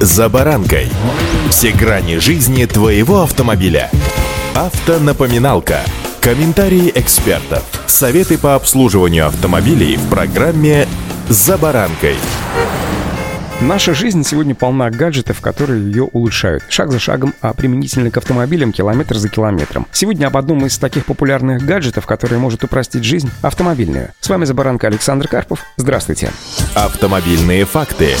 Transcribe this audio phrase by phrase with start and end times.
[0.00, 0.88] «За баранкой».
[1.50, 3.90] Все грани жизни твоего автомобиля.
[4.54, 5.80] Автонапоминалка.
[6.20, 7.64] Комментарии экспертов.
[7.86, 10.86] Советы по обслуживанию автомобилей в программе
[11.28, 12.14] «За баранкой».
[13.60, 16.62] Наша жизнь сегодня полна гаджетов, которые ее улучшают.
[16.68, 19.84] Шаг за шагом, а применительно к автомобилям километр за километром.
[19.90, 24.12] Сегодня об одном из таких популярных гаджетов, который может упростить жизнь, автомобильную.
[24.20, 25.64] С вами Забаранка Александр Карпов.
[25.76, 26.30] Здравствуйте.
[26.76, 28.14] Автомобильные факты.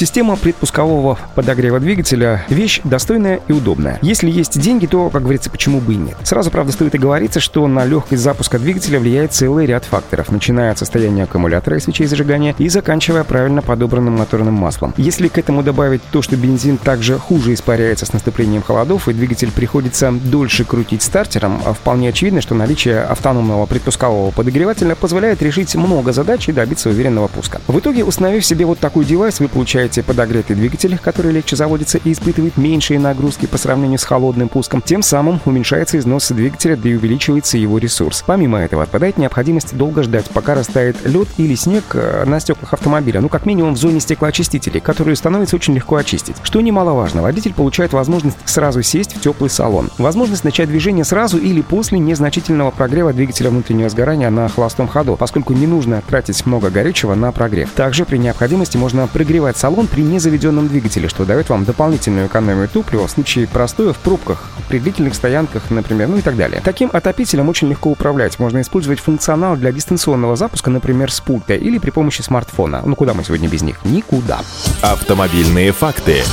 [0.00, 3.98] Система предпускового подогрева двигателя– вещь достойная и удобная.
[4.00, 6.16] Если есть деньги, то, как говорится, почему бы и нет.
[6.22, 10.72] Сразу, правда, стоит и говориться, что на легкость запуска двигателя влияет целый ряд факторов, начиная
[10.72, 14.94] от состояния аккумулятора и свечей зажигания и заканчивая правильно подобранным моторным маслом.
[14.96, 19.52] Если к этому добавить то, что бензин также хуже испаряется с наступлением холодов и двигатель
[19.52, 26.14] приходится дольше крутить стартером, а вполне очевидно, что наличие автономного предпускового подогревателя позволяет решить много
[26.14, 27.60] задач и добиться уверенного пуска.
[27.66, 31.98] В итоге, установив себе вот такой девайс, вы получаете получаете подогретый двигатель, который легче заводится
[31.98, 34.82] и испытывает меньшие нагрузки по сравнению с холодным пуском.
[34.82, 38.22] Тем самым уменьшается износ двигателя, да и увеличивается его ресурс.
[38.24, 43.20] Помимо этого, отпадает необходимость долго ждать, пока растает лед или снег э, на стеклах автомобиля,
[43.20, 46.36] ну как минимум в зоне стеклоочистителей, которую становится очень легко очистить.
[46.42, 49.90] Что немаловажно, водитель получает возможность сразу сесть в теплый салон.
[49.98, 55.52] Возможность начать движение сразу или после незначительного прогрева двигателя внутреннего сгорания на холостом ходу, поскольку
[55.52, 57.70] не нужно тратить много горючего на прогрев.
[57.72, 62.68] Также при необходимости можно прогревать салон салон при незаведенном двигателе, что дает вам дополнительную экономию
[62.68, 66.60] топлива в случае простоя в пробках, при длительных стоянках, например, ну и так далее.
[66.64, 68.40] Таким отопителем очень легко управлять.
[68.40, 72.82] Можно использовать функционал для дистанционного запуска, например, с пульта или при помощи смартфона.
[72.84, 73.78] Ну куда мы сегодня без них?
[73.84, 74.40] Никуда.
[74.82, 76.24] Автомобильные факты.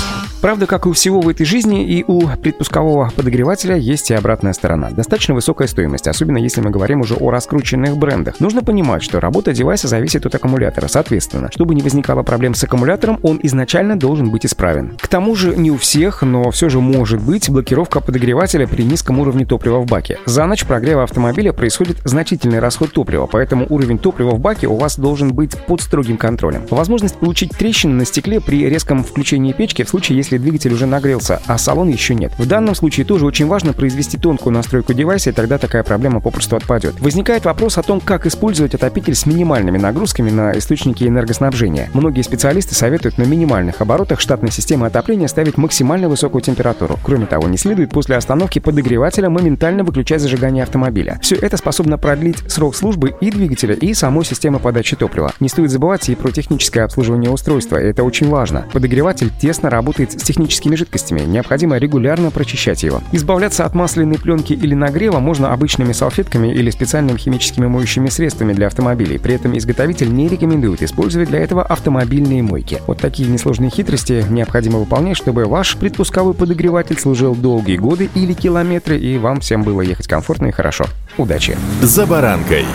[0.41, 4.53] Правда, как и у всего в этой жизни, и у предпускового подогревателя есть и обратная
[4.53, 4.89] сторона.
[4.91, 8.39] Достаточно высокая стоимость, особенно если мы говорим уже о раскрученных брендах.
[8.39, 10.87] Нужно понимать, что работа девайса зависит от аккумулятора.
[10.87, 14.95] Соответственно, чтобы не возникало проблем с аккумулятором, он изначально должен быть исправен.
[15.01, 19.19] К тому же не у всех, но все же может быть блокировка подогревателя при низком
[19.19, 20.19] уровне топлива в баке.
[20.25, 24.99] За ночь прогрева автомобиля происходит значительный расход топлива, поэтому уровень топлива в баке у вас
[24.99, 26.61] должен быть под строгим контролем.
[26.69, 30.85] Возможность получить трещины на стекле при резком включении печки в случае, если если двигатель уже
[30.85, 32.33] нагрелся, а салон еще нет.
[32.37, 36.57] В данном случае тоже очень важно произвести тонкую настройку девайса, и тогда такая проблема попросту
[36.57, 36.99] отпадет.
[36.99, 41.89] Возникает вопрос о том, как использовать отопитель с минимальными нагрузками на источники энергоснабжения.
[41.93, 46.99] Многие специалисты советуют на минимальных оборотах штатной системы отопления ставить максимально высокую температуру.
[47.03, 51.19] Кроме того, не следует после остановки подогревателя моментально выключать зажигание автомобиля.
[51.21, 55.31] Все это способно продлить срок службы и двигателя, и самой системы подачи топлива.
[55.39, 58.65] Не стоит забывать и про техническое обслуживание устройства, это очень важно.
[58.73, 63.01] Подогреватель тесно работает с техническими жидкостями, необходимо регулярно прочищать его.
[63.11, 68.67] Избавляться от масляной пленки или нагрева можно обычными салфетками или специальными химическими моющими средствами для
[68.67, 69.19] автомобилей.
[69.19, 72.81] При этом изготовитель не рекомендует использовать для этого автомобильные мойки.
[72.87, 78.97] Вот такие несложные хитрости необходимо выполнять, чтобы ваш предпусковой подогреватель служил долгие годы или километры,
[78.97, 80.85] и вам всем было ехать комфортно и хорошо.
[81.17, 81.57] Удачи!
[81.81, 82.65] За баранкой!